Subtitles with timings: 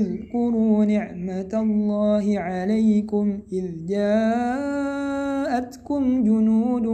[0.00, 5.22] اذكروا نعمة الله عليكم إذ جاءتكم
[6.28, 6.86] جنود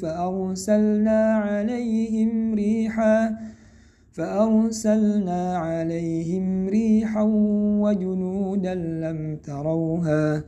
[0.00, 3.18] فأرسلنا عليهم ريحا
[4.12, 7.22] فأرسلنا عليهم ريحا
[7.84, 10.44] وجنودا لم تروها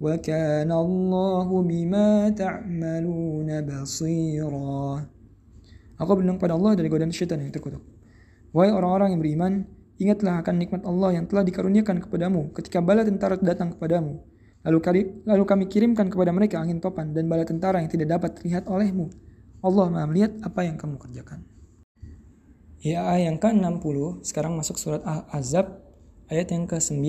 [0.00, 4.82] وكان الله بما تعملون بصيرا
[5.98, 7.82] Aku berlindung pada Allah dari godaan syaitan yang terkutuk.
[8.54, 9.66] Wahai orang-orang yang beriman,
[9.98, 14.22] ingatlah akan nikmat Allah yang telah dikaruniakan kepadamu ketika bala tentara datang kepadamu.
[14.66, 18.30] Lalu kami, lalu kami kirimkan kepada mereka angin topan dan bala tentara yang tidak dapat
[18.42, 19.10] terlihat olehmu.
[19.62, 21.42] Allah maha melihat apa yang kamu kerjakan.
[22.78, 25.82] Ya ayat yang ke-60, sekarang masuk surat Al-Azab
[26.30, 27.02] ayat yang ke-9.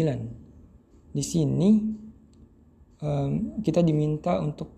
[1.14, 1.94] Di sini
[3.06, 4.74] um, kita diminta untuk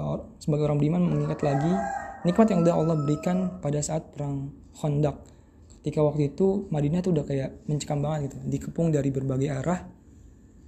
[0.00, 1.72] uh, sebagai orang beriman mengingat lagi
[2.24, 5.39] nikmat yang Allah berikan pada saat perang Khandaq.
[5.80, 9.88] Ketika waktu itu Madinah tuh udah kayak mencekam banget gitu, dikepung dari berbagai arah.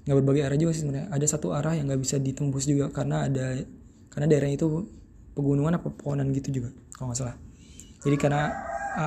[0.08, 1.12] Nggak berbagai arah juga sih sebenarnya.
[1.12, 3.60] Ada satu arah yang nggak bisa ditembus juga karena ada
[4.08, 4.88] karena daerah itu
[5.36, 7.36] pegunungan apa pepohonan gitu juga kalau nggak salah.
[8.02, 8.42] Jadi karena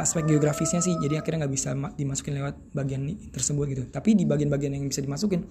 [0.01, 3.83] aspek geografisnya sih, jadi akhirnya nggak bisa dimasukin lewat bagian tersebut gitu.
[3.89, 5.45] Tapi di bagian-bagian yang bisa dimasukin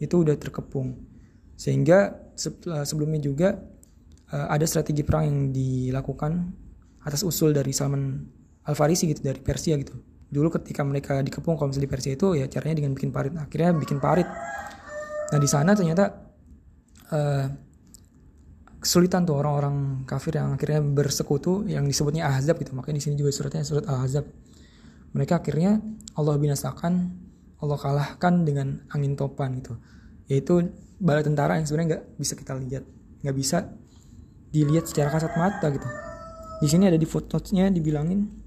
[0.00, 0.94] itu udah terkepung.
[1.56, 2.12] Sehingga
[2.84, 3.60] sebelumnya juga
[4.32, 6.32] uh, ada strategi perang yang dilakukan
[7.04, 8.24] atas usul dari Salman
[8.64, 9.96] Al Farisi gitu dari Persia gitu.
[10.28, 13.32] Dulu ketika mereka dikepung misalnya di Persia itu ya caranya dengan bikin parit.
[13.36, 14.26] Akhirnya bikin parit.
[15.30, 16.04] Nah di sana ternyata
[17.12, 17.46] uh,
[18.84, 22.76] kesulitan tuh orang-orang kafir yang akhirnya bersekutu yang disebutnya Ahzab gitu.
[22.76, 24.28] Makanya di sini juga suratnya surat Ahzab.
[25.16, 25.80] Mereka akhirnya
[26.18, 26.92] Allah binasakan,
[27.64, 29.80] Allah kalahkan dengan angin topan gitu.
[30.28, 30.68] Yaitu
[31.00, 32.84] bala tentara yang sebenarnya nggak bisa kita lihat,
[33.24, 33.72] nggak bisa
[34.52, 35.88] dilihat secara kasat mata gitu.
[36.60, 38.43] Di sini ada di footnotes-nya dibilangin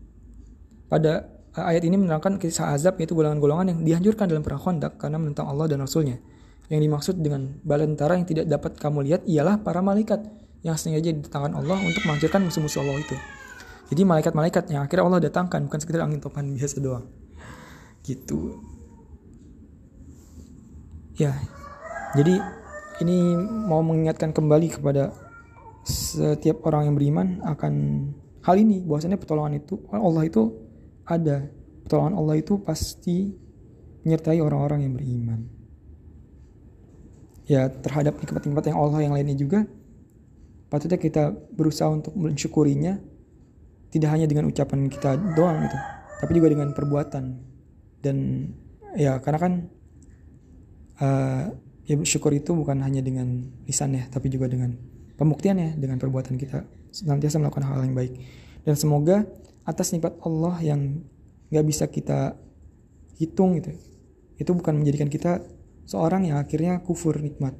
[0.87, 1.27] pada
[1.57, 5.65] ayat ini menerangkan kisah azab yaitu golongan-golongan yang dihancurkan dalam perang Khandaq karena menentang Allah
[5.67, 6.21] dan Rasulnya.
[6.67, 10.19] Yang dimaksud dengan bala tentara yang tidak dapat kamu lihat ialah para malaikat
[10.61, 13.15] yang sengaja didatangkan Allah untuk menghancurkan musuh-musuh Allah itu.
[13.87, 17.07] Jadi malaikat-malaikat yang akhirnya Allah datangkan bukan sekedar angin topan biasa doang.
[18.03, 18.59] Gitu.
[21.15, 21.39] Ya.
[22.19, 22.35] Jadi
[22.99, 25.15] ini mau mengingatkan kembali kepada
[25.87, 27.73] setiap orang yang beriman akan
[28.43, 30.66] hal ini bahwasanya pertolongan itu Allah itu
[31.07, 31.47] ada.
[31.87, 33.31] Pertolongan Allah itu pasti
[34.03, 35.39] menyertai orang-orang yang beriman.
[37.47, 39.63] Ya terhadap nikmat-nikmat yang Allah yang lainnya juga
[40.67, 42.99] patutnya kita berusaha untuk mensyukurinya
[43.87, 45.77] tidak hanya dengan ucapan kita doang gitu
[46.19, 47.23] tapi juga dengan perbuatan.
[48.03, 48.17] Dan
[48.99, 49.53] ya karena kan
[50.99, 51.43] uh,
[51.87, 54.75] ya syukur itu bukan hanya dengan lisan ya tapi juga dengan
[55.15, 56.67] pembuktiannya dengan perbuatan kita.
[56.91, 58.13] Senantiasa melakukan -hal yang baik
[58.67, 59.23] dan semoga
[59.63, 60.99] atas nikmat Allah yang
[61.47, 62.35] nggak bisa kita
[63.15, 63.71] hitung gitu.
[64.35, 65.39] Itu bukan menjadikan kita
[65.87, 67.55] seorang yang akhirnya kufur nikmat.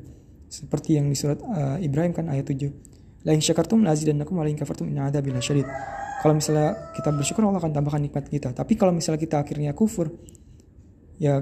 [0.51, 4.43] Seperti yang di surat uh, Ibrahim kan ayat 7 la in syakartum la azidannakum wa
[4.43, 5.67] la in kafartum inna adzabi lasyadid.
[6.19, 8.51] Kalau misalnya kita bersyukur Allah akan tambahkan nikmat kita.
[8.51, 10.11] Tapi kalau misalnya kita akhirnya kufur
[11.23, 11.39] ya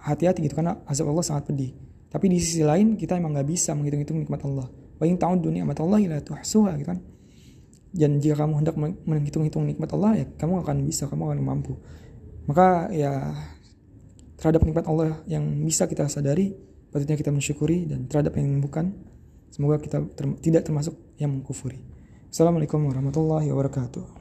[0.00, 1.76] hati-hati gitu karena azab Allah sangat pedih.
[2.08, 4.68] Tapi di sisi lain kita emang nggak bisa menghitung-hitung nikmat Allah.
[4.96, 7.17] Wa in ta'uddu Allah la tuhsuha gitu kan
[7.92, 8.76] dan jika kamu hendak
[9.08, 11.76] menghitung-hitung nikmat Allah ya kamu akan bisa kamu akan mampu.
[12.48, 13.32] Maka ya
[14.40, 16.54] terhadap nikmat Allah yang bisa kita sadari
[16.88, 18.96] patutnya kita mensyukuri dan terhadap yang bukan
[19.52, 21.80] semoga kita ter tidak termasuk yang mengkufuri.
[22.28, 24.16] Assalamualaikum warahmatullahi wabarakatuh